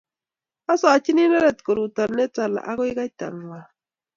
[0.71, 3.67] asochini inende koruto ne tala agoi kaitang'wang